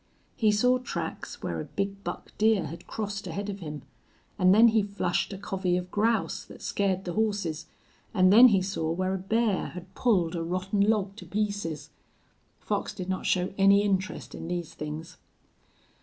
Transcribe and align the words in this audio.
He 0.35 0.51
saw 0.51 0.79
tracks 0.79 1.43
where 1.43 1.59
a 1.61 1.65
big 1.65 2.03
buck 2.03 2.35
deer 2.39 2.65
had 2.65 2.87
crossed 2.87 3.27
ahead 3.27 3.51
of 3.51 3.59
him, 3.59 3.83
and 4.39 4.51
then 4.51 4.69
he 4.69 4.81
flushed 4.81 5.31
a 5.31 5.37
covey 5.37 5.77
of 5.77 5.91
grouse 5.91 6.43
that 6.45 6.63
scared 6.63 7.05
the 7.05 7.13
horses, 7.13 7.67
and 8.11 8.33
then 8.33 8.47
he 8.47 8.63
saw 8.63 8.89
where 8.91 9.13
a 9.13 9.19
bear 9.19 9.67
had 9.67 9.93
pulled 9.93 10.35
a 10.35 10.41
rotten 10.41 10.81
log 10.81 11.15
to 11.17 11.25
pieces. 11.27 11.91
Fox 12.59 12.95
did 12.95 13.09
not 13.09 13.27
show 13.27 13.53
any 13.59 13.83
interest 13.83 14.33
in 14.33 14.47
these 14.47 14.73
things. 14.73 15.17